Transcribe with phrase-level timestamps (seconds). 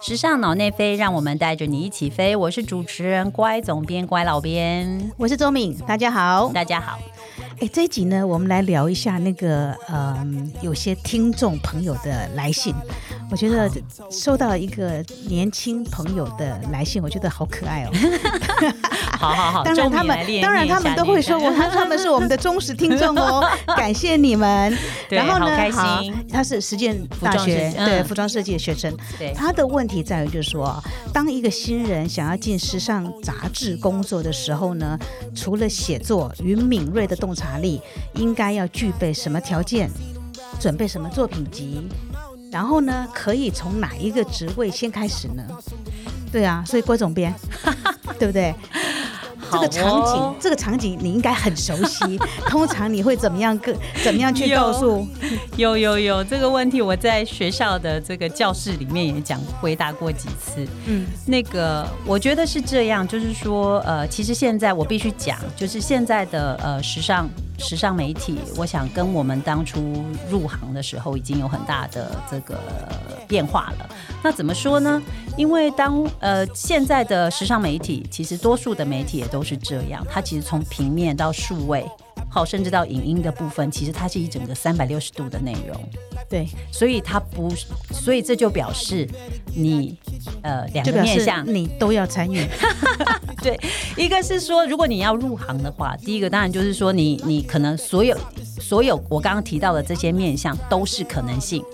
[0.00, 2.36] 时尚脑内飞，让我们带着你一起飞。
[2.36, 6.98] 我是主持人乖总编乖老编，我是周敏，大家好，大家好。
[7.60, 12.74] 哎，这一集呢，我们来聊一下那个，嗯，有些听众朋友的来信。
[13.30, 13.70] 我觉得
[14.10, 17.90] 收到一个年轻朋友的来信，我觉得好可爱哦。
[19.18, 23.44] 好 好好， 当然他们，当然他们都会说，我他他们是我们的忠实听众哦，
[23.76, 24.72] 感谢你们。
[25.08, 26.00] 然后呢，好，
[26.30, 28.96] 他是实践大学对服装设计的学生。
[29.18, 30.82] 对，他的问题在于就是说，
[31.12, 34.96] 当一个新人想要进时尚杂志工作的时候呢，
[35.34, 37.80] 除了写作与敏锐的洞察力，
[38.14, 39.90] 应该要具备什么条件？
[40.58, 41.86] 准备什么作品集？
[42.56, 45.42] 然后呢，可以从哪一个职位先开始呢？
[46.32, 47.34] 对啊，所以郭总编，
[48.18, 48.54] 对不对？
[49.52, 52.18] 这个场景，这个场景你应该很熟悉。
[52.48, 53.56] 通常你会怎么样？
[53.58, 55.06] 跟怎么样去告诉？
[55.58, 60.66] 有有有这个问题，我在学校的这个教室里面也讲回答过几次。
[60.86, 72.58] 嗯，那个我觉得是这样，就是说，呃，其实现在我必须讲，就是现在的呃时尚时尚媒体，我想跟我们当初入行的时候已经有很大的这个
[73.26, 73.88] 变化了。
[74.22, 75.02] 那怎么说呢？
[75.36, 81.86] 因为当呃现在的时尚媒体，其实多数的媒体也都是这样，它其实从平面到数位，
[82.28, 85.76] 好甚至到影音的部分，其实它是一整个三百六十度的内容。
[86.28, 87.50] 对，所以它不，
[87.92, 89.08] 所以这就表示
[89.54, 89.96] 你
[90.42, 92.46] 呃两个面向你都要参与。
[93.42, 93.58] 对，
[93.96, 98.16] 一个是说，如果你要入行的话，第一个当然就是说，你你可能所有
[98.60, 101.64] 所有我刚刚提到的这些面向都是可能性。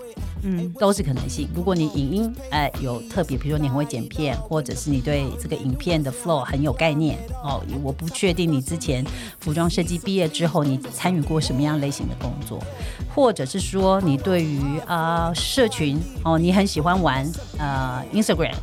[0.43, 1.49] 嗯，都是可能性。
[1.55, 9.05] 如果你影音哎有特别，比如说你很会剪片，或者是你对这个影片的 flow 很有概念哦，我不确定你之前
[9.41, 12.59] 服装设计毕业之后你参与过什么样类型的工作，
[13.15, 18.55] 或者是说你对于啊社群哦，你很喜欢玩呃 Instagram，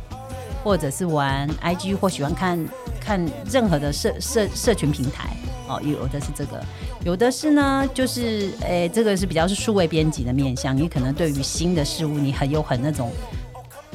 [0.62, 2.68] 或者是玩 IG 或喜欢看
[3.00, 5.34] 看任何的社社社群平台
[5.70, 6.60] 哦，有的是这个。
[7.04, 13.12] 有的是呢，就是诶，这个是比较是数位编辑的面向，你可能对于新的事物，你很有很那种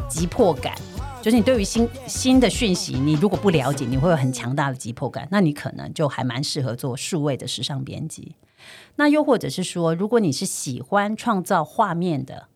[0.09, 0.73] 急迫感，
[1.21, 8.35] 就是你对于新新的讯息，你如果不了解，你会有很强大的急迫感，那你可能就还蛮适合做数位的时尚编辑。
[8.95, 12.47] 那又或者是说，如果你是喜欢创造画面的。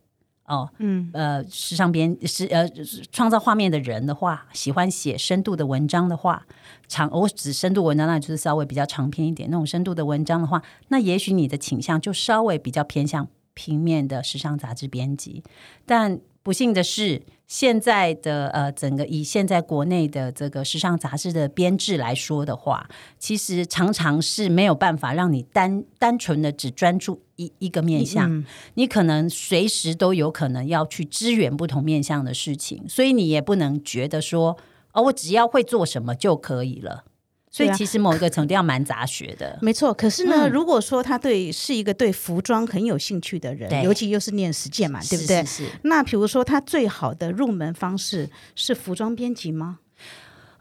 [0.49, 2.67] 哦，嗯，呃，时尚编是呃
[3.11, 6.45] 创造画面的人的话，喜欢写深度的文章的话，
[6.87, 15.43] 长我指深度文章，那就是稍微比较长篇一点那种深度的文章的话，那也许你的倾向就稍微比较偏向平面的时尚杂志编辑，
[15.85, 16.19] 但。
[16.41, 22.87] 不幸的是，现在的呃，整个以现在国内的这个时尚杂志的编制来说的话，
[23.17, 28.45] 其实常常是没有办法让你单单纯的只专注一一个面向，
[28.75, 34.55] 你可能随时都有可能要去支援不同面向的事情，所以你也不能觉得说，
[34.93, 37.05] 哦，我只要会做什么就可以了。
[37.51, 39.93] 所以其实某一个程度要蛮杂学的， 没错。
[39.93, 45.43] 可是呢，如果说他对是一个对服装很有兴趣的人，尤其又是念实践嘛，对不对？
[45.45, 45.65] 是。
[45.83, 49.79] 那比如说，他最好的入门方式是服装编辑吗？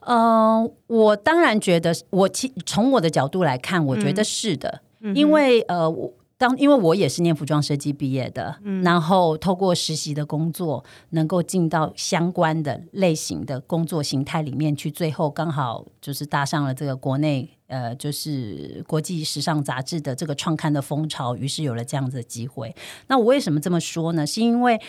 [0.00, 4.80] 呃，我当然觉得，我其从我的角度来看，我觉得是的，
[5.14, 6.14] 因为呃，我。
[6.38, 22.74] 当因为我也是念服装设计毕业的，然后透过实习的工作，能够进到相关的类型的工作形态里面去，最后刚好就是搭上了这个国内呃，就是国际时尚杂志的这个创刊的风潮，于是有了这样子的机会。
[23.08, 24.26] 那我为什么这么说呢？
[24.26, 24.80] 是因为。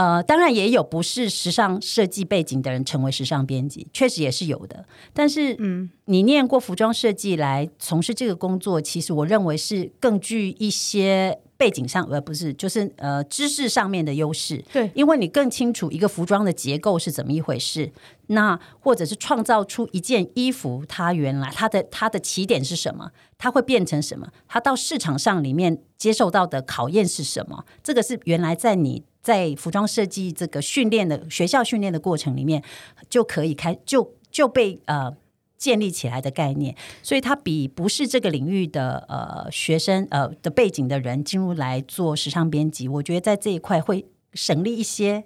[0.00, 4.86] 呃，当然也有不是时尚设计背景的人成为时尚编辑，确实也是有的。
[5.12, 14.64] 但是，嗯，你念过服装设计来从事这个工作，其实我认为是更具一些背景上，而不是就是呃知识上面的优势。
[14.72, 17.92] 对，因为你更清楚一个服装的结构是怎么一回事，
[18.28, 29.04] 那或者是创造出一件衣服，它原来它的它的起点是什么，它会变成什么，它到市场上里面接受到的考验是什么，这个是原来在你。
[29.22, 32.62] 在服装设计这个训练的学校训练的过程里面，
[33.08, 35.14] 就可以开就就被呃
[35.58, 45.24] 建立起来的概念，所以它比不是这个领域的呃学生呃的背景的人进入来做时尚编辑，我觉得在这一块会省力一些。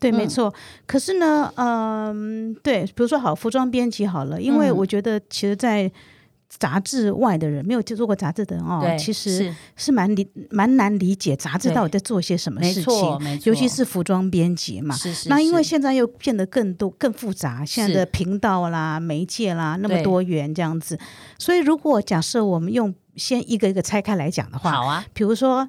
[0.00, 0.52] 对，没错。
[0.86, 5.90] 可是呢，嗯，对，比如说好服装编辑好了，因为我觉得其实，在
[6.58, 9.92] 杂志外的人没有接触过杂志的人哦，其实是。
[9.94, 14.94] 蛮理蛮难理解杂志到底在做些什么事情，尤其是服装编辑嘛。
[14.96, 15.28] 是是。
[15.28, 20.98] 那因为现在又变得更多更复杂，现在的频道啦、媒介啦那么多元这样子，
[21.38, 25.68] 所以如果假设我们用先一个一个拆开来讲的话，好啊，比如说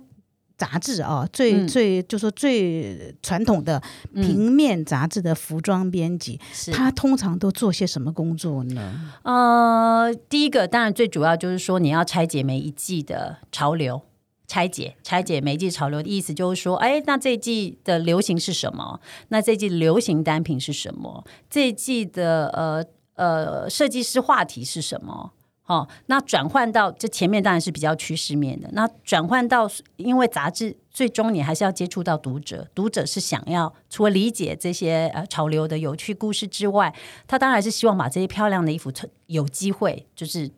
[0.57, 3.81] 杂志啊，最最就说最传统的
[4.13, 6.39] 平面杂志的服装编辑，
[6.71, 9.13] 他通常都做些什么工作呢？
[9.23, 14.01] 呃，第一个当然最主要就是说你要拆解每一季的潮流，
[14.47, 19.01] 拆解拆解每一季潮流的意思就是说，哎，那这一季的流行是什么？
[19.27, 21.25] 那这一季流行单品是什么？
[21.49, 22.85] 这一季的呃
[23.15, 25.33] 呃设计师话题是什么？
[25.67, 28.69] 哦，那转换到这前面当然是比较趋势面的。
[28.73, 36.93] 那转换到，因为杂志最终你还是要接触到读者，读者是想要除了理解这些呃潮流的有趣故事之外，
[37.27, 40.51] 他当然是希望把这些漂亮的衣服穿有机会就是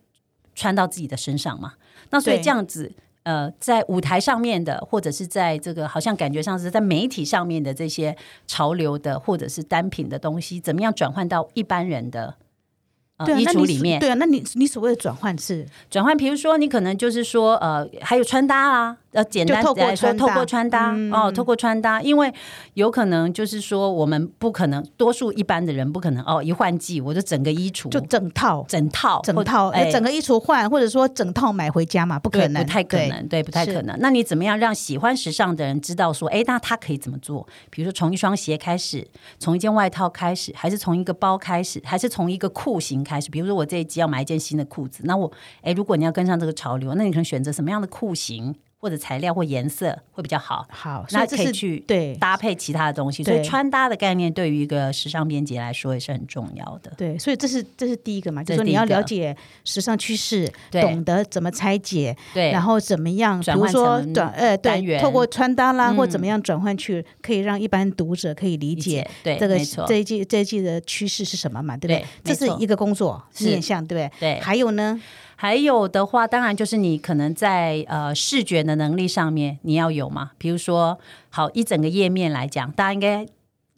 [0.54, 1.72] 穿到自己的身上嘛。
[2.10, 8.14] 那所以这样子，呃，在舞台上面的，或者是在这个好像感觉上是在媒体上面的这些
[8.46, 12.34] 潮流的或者是单品的东西，怎么样转换到一般人的？
[13.26, 15.66] 衣橱里面，对啊，那你你所谓的转换是？
[15.90, 18.96] 转换，比如说你可能就是说，呃，还有穿搭啊。
[19.12, 22.32] 呃，简单来说，透过穿搭哦，透过穿搭，因为
[22.74, 28.62] 有可能就是说，我们不可能，多数一般的人不可能哦，一换季我就整个衣橱就整套。
[28.68, 29.90] 整套整套，哎。
[29.90, 33.96] 整个衣橱换，或者说整套买回家嘛，不可能，不太可能，对，不太可能。
[33.98, 37.44] 那你怎么样让喜欢时尚的人知道说，哎，那他可以怎么做？
[37.70, 43.30] 比如说从一双鞋开始，从一件外套开始，还是从一个包开始，还是从一个裤型开始？
[43.30, 45.32] 比如说我这一季要买一件新的裤子，那我
[45.62, 48.54] 哎，如果你要跟上这个潮流，那你可能选择什么样的裤型？
[48.80, 56.92] 或者材料或颜色会比较好，好，那可以去对搭配其他的东西，所以穿搭的概念对于一个时尚编辑来说也是很重要的。
[56.96, 69.58] 对，所以这是这是第一个嘛，就是说你要了解时尚趋势，懂得怎么拆解，对，然后怎么样，比如说转呃对，透过穿搭啦或怎么样转换去，可以让一般读者可以理解，对，这个
[69.88, 72.06] 这一季这一季的趋势是什么嘛，对不对？
[72.22, 74.36] 这是一个工作面向，对不对？
[74.36, 75.00] 对，还有呢？
[75.40, 80.32] 还有的话，当然就是你可能在呃视觉的能力上面你要有嘛。
[80.36, 80.98] 比如说，
[81.30, 83.24] 好一整个页面来讲，大家应该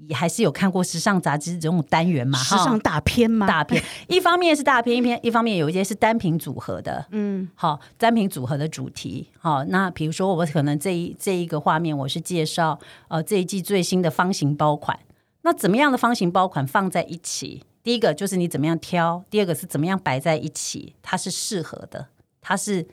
[0.09, 3.47] 也还是有看过时尚杂志这种单元嘛，时尚大片嘛？
[3.47, 12.79] 大片， 一方面是大片，一篇一方面有一些是单品组合的，嗯，好单品组合的主题，好，那比如说我可能这一这一个画面，我是介绍
[13.09, 14.99] 呃这一季最新的方形包款，
[15.43, 17.65] 那怎么样的方形包款放在一起？
[17.83, 22.09] 第一个就是你怎么样挑，第二个是怎么样摆在一起，它是适合的，
[22.43, 22.87] 它是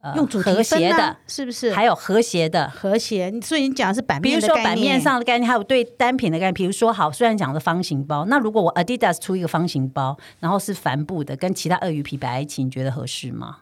[0.00, 1.72] 呃用和谐的，是不是？
[1.72, 6.52] 还有和谐的和谐，所以你讲的是版面，比如说版面上的概念，还有对单品的概念。
[6.54, 13.60] 比如说，好，虽然讲的方形包，那如果我 Adidas 出一个方形包，然后是帆布的，跟其他鳄鱼皮摆在一起，你觉得合适吗？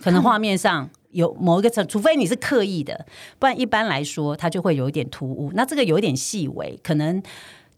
[0.00, 3.06] 可能画面上有某一个层，除非你是刻意的，
[3.40, 5.50] 不然一般来说它就会有一点突兀。
[5.54, 7.20] 那这个有一点细微，可能。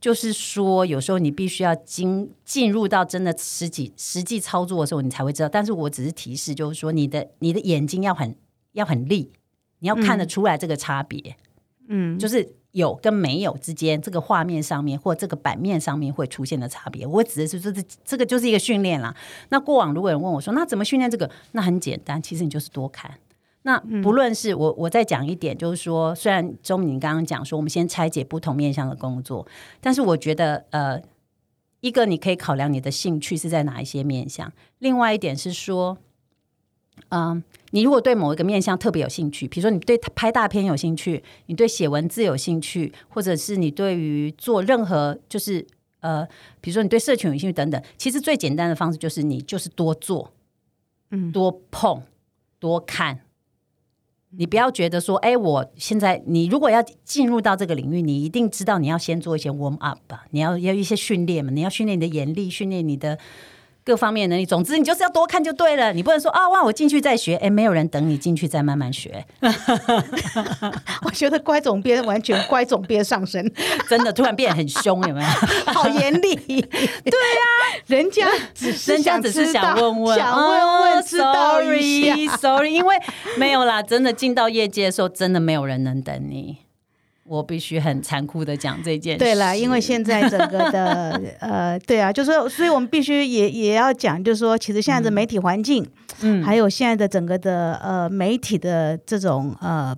[0.03, 5.49] 就是说，有时候你必须要经进入到真的实际实际操作的时候，你才会知道。
[5.49, 8.35] 但是我只是提示，就是说，你的你的眼睛要很
[8.73, 9.31] 要很利，
[9.79, 11.37] 你要看得出来这个差别。
[11.87, 17.07] 嗯，就是有跟没有之间，这个画面上面或这个版面上面会出现的差别。
[17.07, 19.15] 我指的是说，这这个就是一个训练啦。
[19.51, 21.31] 那过往如果有人问我说，那怎么训练这个？
[21.53, 23.09] 那很简单，其实你就是多看。
[23.65, 29.47] 那不论是我，我再讲一点，就是说，虽然钟敏刚刚讲说，我们先拆解不同面向的工作，
[29.81, 31.01] 但是我觉得，呃，
[31.81, 35.97] 一个你可以考量你的兴趣是在哪一些面向，另外一点是说，
[37.11, 45.65] 嗯，你如果对某一个面向特别有兴趣，比如说你对拍大片有兴趣，你对写文字有兴趣，或者是你对于做任何就是
[46.01, 46.27] 呃，
[46.61, 50.33] 比如说你对社群有兴趣等等，其实最简单的方式就是你就是多做，
[51.11, 52.03] 嗯，多碰，
[52.59, 53.21] 多看。
[54.37, 63.19] 你不要觉得说，哎，我现在你如果要进入到这个领域，你一定知道你要先做一些 warm up 吧，你要要一些训练嘛，你要训练你的眼力，训练你的。
[63.85, 65.93] 各方面能力，总之你就是要多看就对了。
[65.93, 69.25] 你不能说啊，哇，我进去再学，哎，没有人等你进去再慢慢学。
[71.05, 73.53] 我觉得乖总编完全乖总编上身，
[73.91, 75.27] 真的突然变得很凶，有没有？
[75.75, 76.37] 好严厉。
[76.37, 77.43] 对呀，
[77.87, 82.97] 人家只是人家只是想问问，想问问，sorry，sorry，因为
[83.37, 86.59] 没有啦，真的进到业界的时候，真的没有人能等你。
[87.33, 89.19] 我必须很残酷的讲这件事。
[89.19, 95.87] 对了，因为现在整个的 呃，对啊，就是说，所以我们必须也也要讲，就是说，其实现在的媒体环境，
[96.21, 99.97] 嗯，还有现在的整个的呃媒体的这种呃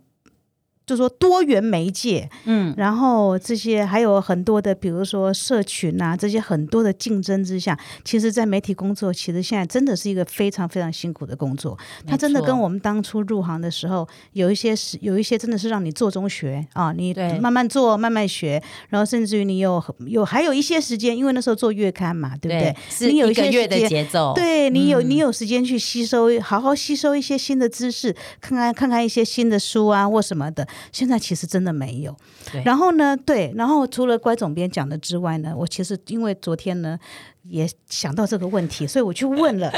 [0.87, 11.79] 就说多元媒介，嗯，然后这些还有很多的，比如说社群啊，这些很多的竞争之下，其实，在媒体工作，其实现在真的是一个非常非常辛苦的工作。
[12.07, 23.11] 它真的跟我们当初入行的时候，有一些是有一些真的是让你做中学啊，你慢慢做，慢慢学，然后甚至于你有有还有一些时间，因为那时候做月刊嘛，对不对？
[23.11, 30.69] 你有一些月的节奏，对你有你有时间去吸收，好好吸收一些新的知识，看看看看一些新的书啊或什么的。
[30.93, 32.17] 现在其实真的没有，
[32.65, 36.99] 然后呢，对，然后除了乖总编讲的之外呢，我其实因为昨天呢
[37.43, 39.73] 也想到这个问题，所以我去问了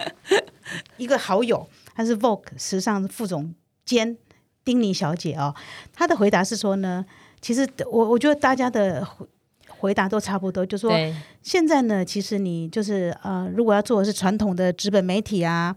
[0.98, 4.16] 一个好友，她是 Vogue 时尚副总监
[4.64, 5.54] 丁妮小姐哦，
[5.92, 7.04] 她的回答是说呢，
[7.40, 9.06] 其实我我觉得大家的
[9.68, 10.90] 回答都差不多，就说
[11.42, 15.76] 现在呢，其实你就是呃，如果要做的是传统的纸本媒体啊。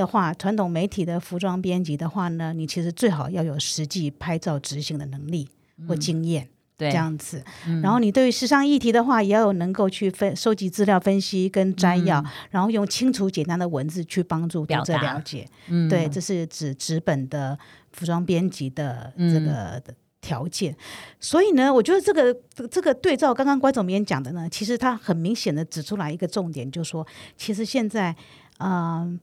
[0.00, 5.46] 的话，传统媒体的服装编辑的话呢，你其实最好要有实际拍照执行的能力
[5.86, 7.44] 或经验，对，这样子。
[7.82, 15.46] 然后你对于时尚议题的话，也要有能够去分收集资料、分析跟摘要，然后用清楚简单的文字去帮助读者了解。
[15.68, 17.58] 嗯，对，这是指纸本的
[17.92, 19.82] 服装编辑的这个
[20.22, 20.74] 条件。
[21.20, 22.34] 所以呢，我觉得这个
[22.70, 28.16] 这个对照刚刚关总编讲的呢，其实他很明显的指出来一个重点，就是说，其实现在，
[28.58, 29.20] 嗯。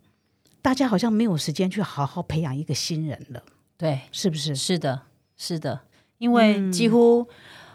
[0.68, 3.42] 大家好像没有时间去好好培养一个新人了，
[3.78, 4.54] 对，是不是？
[4.54, 5.04] 是的，
[5.38, 5.80] 是的，
[6.18, 7.26] 因为几乎，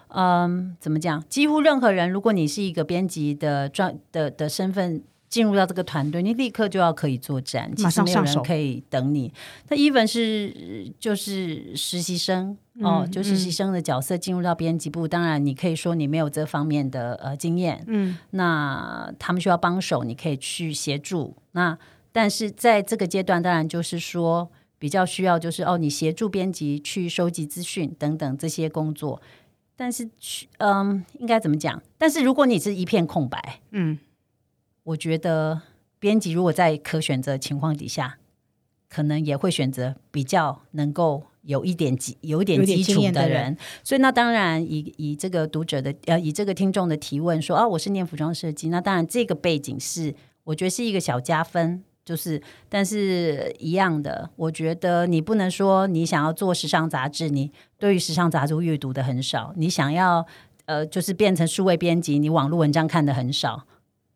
[0.08, 1.26] 嗯，怎么讲？
[1.26, 9.32] 几乎任何人，如果你是一个编辑的专的的身份进入到这个团队，你立刻就要可以作战，其实没有人，可以等你。
[9.70, 21.78] 那 even 是就是实习生哦，就实习生的角色进入到编辑部，当然你可以说你没有这方面的呃经验，嗯，那他们需要帮手，你可以去协助那。
[22.12, 29.20] 但是在这个阶段，当然就是说比较需要，就是哦，你协助编辑去收集资讯等等这些工作。
[29.74, 30.08] 但是，
[30.58, 31.82] 嗯，应该怎么讲？
[31.96, 33.98] 但是如果你是一片空白，嗯，
[34.84, 35.62] 我觉得
[35.98, 38.18] 编辑如果在可选择情况底下，
[38.88, 43.56] 可能也会选择比较能够有一点基、有一点基础的人。
[43.82, 50.14] 所以，那当然以以这个读者的呃，以这个听众的提问说啊，我是念服装设计，那当然这个背景是
[50.44, 51.82] 我觉得是一个小加分。
[52.04, 60.26] 就是，但是一样的，我觉得你不能说你想要做时尚杂志，你对于时尚杂志阅读的很少；你想要
[60.64, 63.64] 呃，就是变成数位编辑，你网络文章看的很少。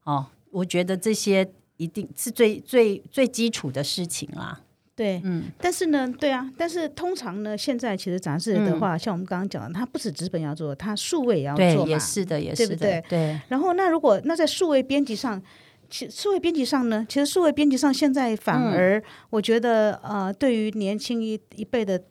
[0.03, 4.63] 哦，我觉得这些一定是最最最基础的事情啦。
[4.97, 13.41] 对，嗯，但是呢，对啊，但是通常呢，现在其实杂志的话，像我们刚刚讲的，它不止纸本要做，它数位也要做嘛，也是的，也是的，对。
[13.47, 15.41] 然后，那如果那在数位编辑上。
[15.89, 22.03] 其数位编辑上呢，其实数位编辑上现在反而，我觉得呃，对于年轻一一辈的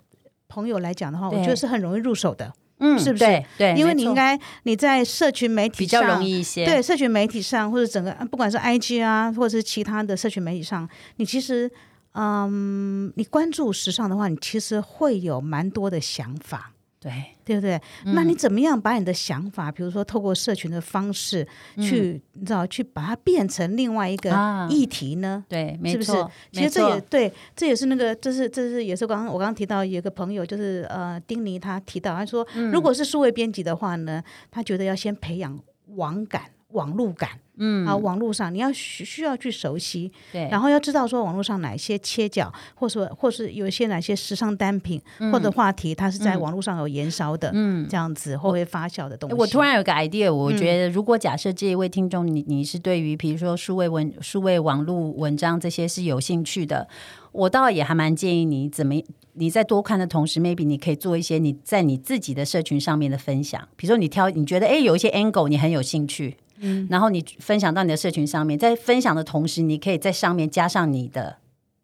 [0.47, 3.43] 朋友来讲的话，我觉得是很容易入手的，嗯，是不是？
[3.57, 11.69] 对，因为你应该你在社群媒体比较容易一些，对，社群媒体上或者整个不管是 IG 啊，或者是其他的社群媒体上，你其实
[12.13, 16.71] 嗯，你关注时尚的话，你其实会有蛮多的想法。
[16.99, 17.11] 对，
[17.43, 17.79] 对不对？
[18.05, 21.47] 那你怎么样把你的想法，比如说透过社群的方式
[21.77, 24.31] 去，你知道，去把它变成另外一个
[24.69, 25.43] 议题呢？
[25.47, 26.11] 对，是不是？
[26.51, 35.59] 其实这也对，这也是那个，这是这是也是刚刚我刚刚提到有个朋友，就是呃，丁尼他提到，他说，如果是数位编辑的话呢，他觉得要先培养
[35.95, 37.29] 网感、网路感。
[37.57, 37.85] 嗯。
[37.85, 49.35] 啊，网络上你要需需要去熟悉，对，然后要知道说网络上哪些切角，或者说或是有一些哪些时尚单品或者话题，它是在网络上有燃烧的，嗯，这样子会会发酵的东西。
[49.35, 56.87] 我突然有个 idea，我觉得如果假设这一位听众你你是对于比如说数位文数位网络文章这些是有兴趣的，
[57.31, 58.95] 我倒也还蛮建议你怎么
[59.33, 66.37] 你在多看的同时，maybe 你可以做一些你在你自己的社群上面的分享，比如说你挑你觉得哎有一些 angle 你很有兴趣。
[66.57, 71.37] 嗯，然后你分享到你的社群上面，在分享的同时，你可以在上面加上你的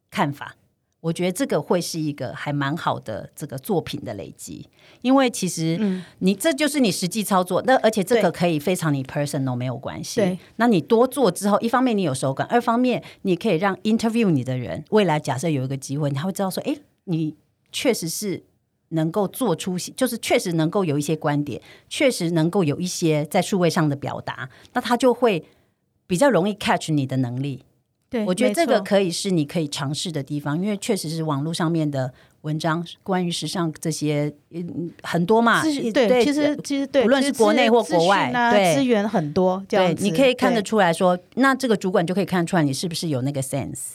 [0.10, 0.56] 看法。
[1.02, 4.68] 我觉得这个会是一个还蛮好的这个作品的累积，
[5.04, 5.80] 因为其实
[6.18, 10.40] 你这就是你实际操作，那而且这个可以非常你 personal 没有关系。
[10.56, 17.36] 那你多做之后，一方面你有手感，二方面你可以让 interview 你的人未来假设有一个机会，他会知道说，哎，你
[17.72, 18.44] 确实是。
[18.92, 25.44] 能够做出，就是确实能够有一些观点，确实能够有一些在数位上的表达，那他就会
[26.08, 27.64] 比较容易 catch 你的能力。
[28.10, 34.34] 对，我觉得这个可以是你可以尝试的地方，因为确实是网络上面的文章关于时尚这些
[35.02, 35.64] 很多嘛。
[35.64, 39.66] 对，其实其实对，无论是国内或国外，对资源很多。
[39.70, 43.94] 对，你可以看得出来说，那这个主管就可以看出来你是不是有那个 sense。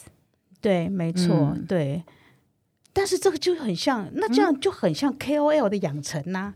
[0.59, 2.01] 对，没错，对。
[2.97, 6.53] 但是这个就很像，那这样就很像 KOL 的养成呐、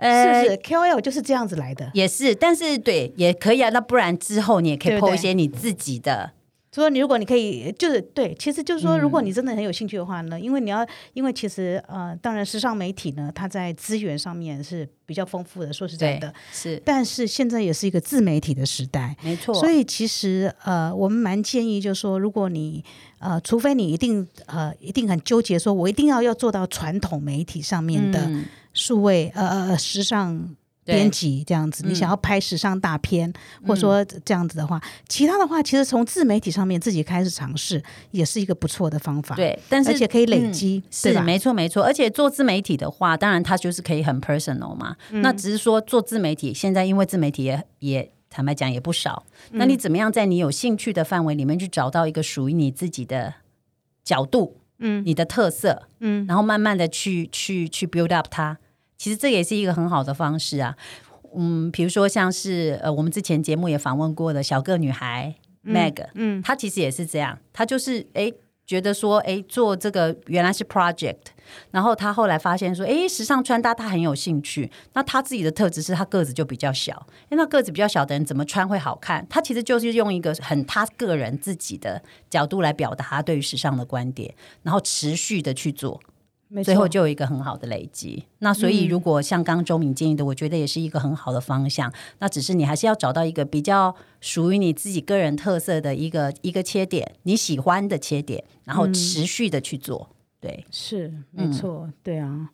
[0.00, 1.88] 是不是？KOL 就是这样子来的。
[1.94, 3.70] 也是，但是对也可以啊。
[3.70, 6.32] 那不然之后你也可以 PO 一些你自己的，
[6.74, 19.54] 说你如果你可以，就是对，其实就是说，嗯如果你真的很有兴趣的话呢，因为你要，因为其实呃，当然时尚媒体呢，它在资源上面是比较丰富的，说实在对的，，是但是现在也是一个自媒体的时代，没错。
[19.54, 22.84] 所以其实呃，我们蛮建议，就是说，如果你
[23.20, 30.56] 呃，除非你一定呃一定很纠结，说我一定要要做到传统媒体上面的嗯数位、呃呃呃时尚。
[30.84, 30.96] 对。
[30.96, 33.32] 编辑这样子，你嗯想要拍时尚大片，
[33.66, 41.22] 或者说这样子的话，其他的话，其实从自媒体上面自己开始尝试，也是一个不错的方法。，对，但是而且可以累积，对是吧？
[41.22, 44.96] 没错没错，而且做自媒体的话，当然它就是可以很 personal 嘛。
[45.10, 45.22] 嗯。
[45.22, 49.58] 那只是说做自媒体，现在因为自媒体也也坦白讲也不少，嗯。
[49.58, 53.34] 那你怎么样在你有兴趣的范围里面去找到一个属于你自己的
[54.04, 55.02] 角度，嗯。
[55.06, 56.26] 你的特色，嗯。
[56.26, 58.58] 然后慢慢的去去去 build up 它，
[58.96, 60.76] 其实这也是一个很好的方式啊。
[61.36, 65.34] 嗯，比如说像是呃，我们之前节目也访问过的小个女孩、
[65.64, 68.32] Meg，嗯她其实也是这样，她就是诶
[68.64, 71.16] 觉得说诶做这个原来是 project，
[71.72, 79.26] 然后她后来发现说哎时尚穿搭她很有兴趣，那她自己的特质是她个子就比较小，因为那个子比较小的人怎么穿会好看？
[79.28, 84.32] 她其实就是用一个很她个人自己的角度来表达她对于时尚的观点，
[84.62, 86.00] 然后持续的去做。
[86.62, 88.22] 最后就有一个很好的累积。
[88.38, 91.92] 那所以，如果像刚刚周敏建议的，我觉得也是一个很好的方向。
[92.18, 100.10] 那只是你还是要找到一个比较属于你自己个人特色的一个一个切点，你喜欢的切点，然后持续的去做。
[100.40, 102.50] 对，是嗯没错，对啊。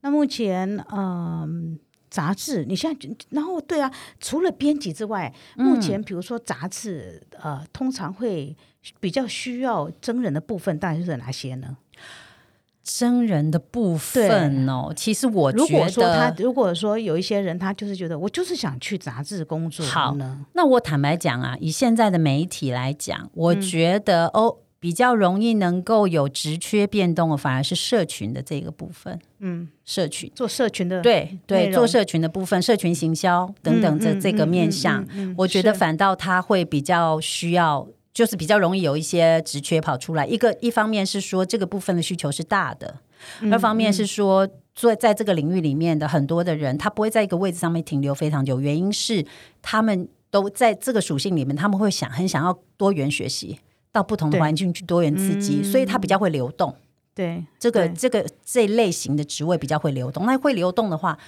[0.00, 8.56] 那目前，嗯、杂志，你现在，然后对啊，除了编辑之外，目嗯前比如说杂志，呃，通常会
[9.00, 11.76] 比较需要真人的部分，大概是哪些呢？
[12.86, 24.58] 真人的部分哦，其实我如觉果说他得，，如果说有一些人，他就是觉得我就是想去杂志工作好呢，那我坦白讲啊，以现在的媒体来讲，我觉得哦。
[24.78, 29.18] 比较容易能够有职缺变动的，反而是社群的这个部分。
[29.40, 30.30] 嗯，社群。
[30.34, 35.04] 做社群的，对对，做社群的部分、社群行销等等这、嗯这个面向，
[35.38, 40.24] 我觉得反倒他会比较需要，就是比较容易有一些职缺跑出来。
[40.24, 42.96] 一个一方面是说这个部分的需求是大的，
[43.42, 49.22] 嗯二方面是说做在这个领域里面的很多的人，他不会在一个位置上面停留非常久，原因是
[49.60, 53.58] 他们都在这个属性里面，他们会想很想要多元学习。
[53.92, 56.74] 到不同的环境去多元刺激，所以他比较会流动。
[57.14, 61.18] 对这个这个这一类型的职位比较会流动，那会流动的话，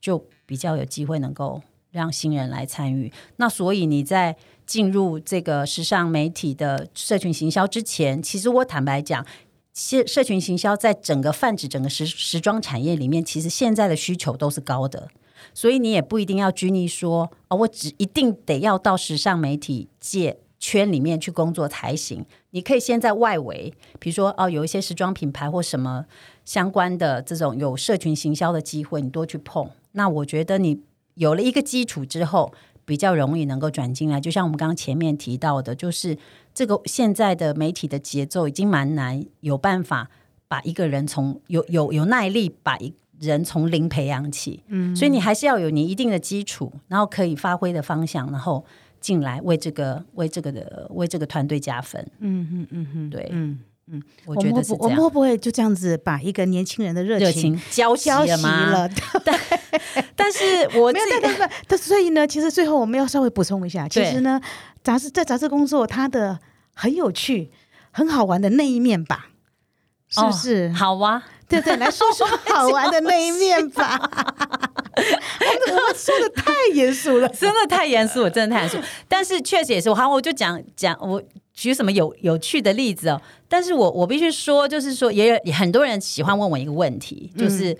[0.00, 3.12] 就比较有机会能够让新人来参与。
[3.36, 9.24] 那所以你在进入这个时尚媒体的社群行销之前，其实我坦白讲，
[9.72, 15.08] 社社群行销在整个泛指整个时时装产业里面，其实现在的需求都是高的。
[15.54, 22.24] 所以你也不一定要拘泥说哦，我只一定得要到时尚媒体界圈里面去工作才行。
[22.50, 26.04] 你可以先在外围，比如说哦，有一些时装品牌或什么
[26.44, 29.70] 相关的这种有社群行销的机会，你多去碰。
[29.92, 30.80] 那我觉得你
[31.14, 32.52] 有了一个基础之后，
[32.86, 34.18] 比较容易能够转进来。
[34.18, 36.16] 就像我们刚刚前面提到的，就是
[36.54, 40.08] 这个现在的媒体的节奏已经蛮难，有办法
[40.48, 44.62] 把一个人从有有有耐力把一人从零培养起。
[44.68, 48.64] 嗯，所以你还是要有你一定的基础，然后可以发挥的方向，然后
[49.00, 52.00] 进来为这个为这个的为这个团队加分。
[52.20, 54.98] 嗯嗯嗯嗯，对，嗯，嗯我觉得是这样。
[55.00, 58.70] 会不会就这样子把一个年轻人的热热情情交集浇熄了吗？
[58.70, 58.90] 了？
[59.24, 59.38] 但
[60.32, 64.40] 是我没有，自己但但但但所以呢，其实最后我们要稍微补充一下，其实呢，
[64.82, 66.38] 杂志在杂志工作，它的
[66.74, 67.50] 很有趣、
[67.90, 69.28] 很好玩的那一面吧，
[70.08, 70.70] 是不是？
[70.74, 73.98] 哦好啊，对对，来说说 好玩的那一面吧。
[74.96, 78.78] 我们说的太严肃了，真的太严肃了，真的太严肃。
[79.06, 83.20] 但是确实也是，好，我就讲讲我举什么有有趣的例子哦。
[83.48, 87.76] 但是我我必须说，就是说，也有也很多人喜欢问我一个问题，就是，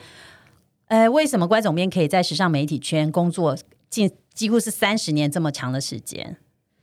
[0.86, 3.56] 呃，为什么关总编可以在时尚媒体圈工作
[3.88, 6.36] 近几乎是三十年这么长的时间？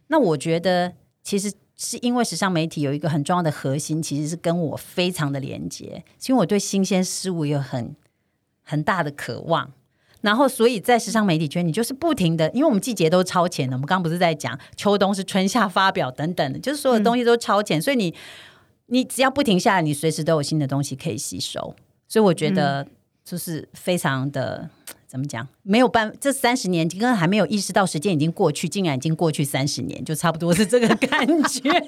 [0.07, 1.53] 那我觉得其实。
[1.75, 7.95] 是因为时尚媒体有一个很重要的核心，其实是跟我非常的连接，是因为我对新鲜事物有很
[8.61, 9.73] 很大的渴望。
[10.21, 13.75] 然后，所以在时尚媒体圈，你就是不停的，因为我们季节都超前的。
[13.75, 18.13] 我们刚刚不是在讲秋冬是春夏发表等等的，就是所有东西都超前，所以你
[18.85, 21.75] 你只要不停下来，你随时都有新的东西可以吸收。
[22.07, 22.87] 所以我觉得
[23.23, 24.69] 就是非常的
[25.13, 25.47] 怎么讲？
[25.61, 31.69] 没有办，这三十年，根本还没有意识到时间已经过去，竟然已经过去三十年，就差不多是这个感觉。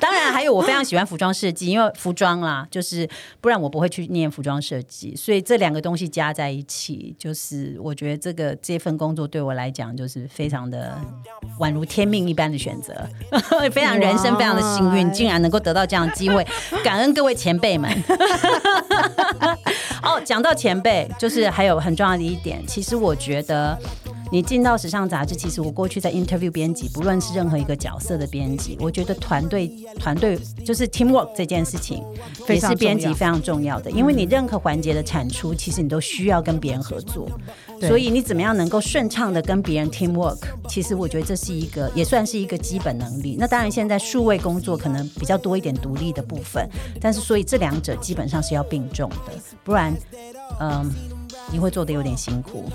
[0.00, 3.08] 当然，还有我非常喜欢服装设计，因为服装啦，就是
[3.40, 5.16] 不然我不会去念服装设计。
[5.16, 10.96] 所以这两个东西加在一起，就是我觉得这个这份工作对我来讲，就是非常的
[11.58, 12.94] 宛如天命一般的选择，
[13.72, 16.46] 非常人生非常的幸运，竟然能够得到这样的机会，
[16.84, 17.90] 感恩各位前辈们。
[20.02, 23.78] 哦，讲到前辈，就是还有很重要的一点，其实我觉得。
[24.32, 29.68] 你进到时尚杂志，其实我过去在 interview 编辑，不论是任何一个角色的编辑，我觉得团队
[30.00, 32.02] 团队就是 teamwork 这件事情，
[32.48, 33.88] 也是编辑非常重要的。
[33.88, 37.28] 因为你任何环节的产出，其实你都需要跟别人合作，
[37.82, 40.38] 所以你怎么样能够顺畅的跟别人 teamwork，
[40.68, 43.36] 其实我觉得这是一个也算是一个基本能力。
[43.38, 46.68] 那当然，现在数位工作可能比较多一点独立的部分，
[47.00, 49.94] 但是所以这两者基本上是要并重的，不然，
[50.58, 50.90] 嗯，
[51.52, 52.70] 你会做的有点辛苦。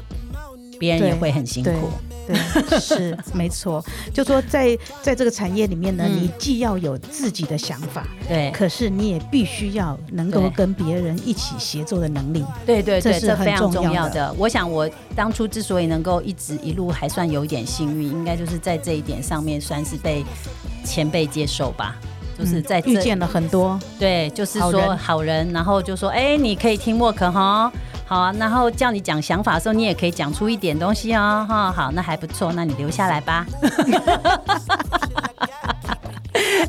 [0.80, 1.92] 别人也会很辛苦，
[2.26, 3.86] 对，是 没错。
[4.12, 14.34] 就说在在这个产业里面呢，你既要有自己的想法，对，可是你也必须要能够跟别人一起协作的能力，对对对，这是非常重要的。
[14.40, 20.26] 我想我当初之所以能够一直一路还算有一点幸运，应该就是在这一点上面算是被
[20.84, 21.96] 前辈接受吧。
[22.40, 27.72] 就是在遇见了很多，对，就是说好人，然后就说，哎，你可以听 work 哈。
[28.12, 33.47] 好啊，然后叫你讲想法的时候，你也可以讲出一点东西哦，哈，好，那还不错，那你留下来吧。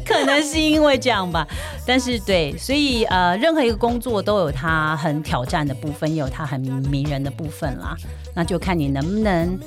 [0.07, 1.45] 可能是因为这样吧，
[1.85, 7.97] 但是对，所以呃，任何一个工作都有它很挑战的部分，也有它很迷人的部分啦。
[8.37, 9.59] 那就看你能不能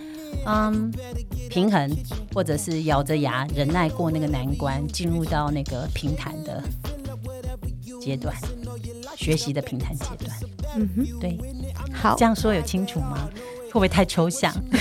[0.46, 0.90] 嗯
[1.50, 1.94] 平衡，
[2.34, 6.64] 或者是咬着牙忍耐过那个难关，进入到那个平坦的
[8.00, 8.34] 阶段，
[9.18, 10.32] 学习的平坦阶段。
[10.78, 11.38] 嗯哼，对。
[12.02, 13.18] 好，这样说有清楚吗？
[13.68, 14.54] 会不会太抽象？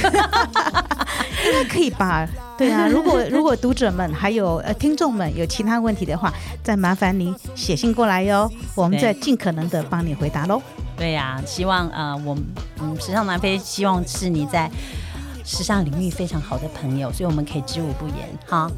[1.46, 2.26] 应该可以吧？
[2.56, 10.62] 对啊， 如果如果读者们还有呃听众们有其他问题的话，再麻烦你写信过来哟，我们再尽可能的帮你回答喽。
[10.96, 12.44] 对呀，希望呃我们
[12.80, 14.70] 嗯时尚南非希望是你在。
[15.44, 18.70] 时尚领域非常好的朋友，所以我们可以知无不言，哈。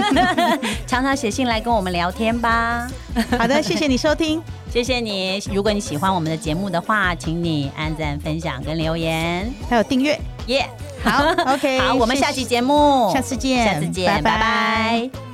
[0.86, 2.88] 常常写信来跟我们聊天吧。
[3.38, 4.40] 好的，谢谢你收听，
[4.72, 5.42] 谢谢你。
[5.52, 10.68] 如果你喜欢我们的节目的话，请你按赞、分享跟留言，还有订阅，耶。
[11.02, 11.24] 好
[11.54, 15.29] ，OK， 好，我们下期节目，下次见，下次见，拜拜。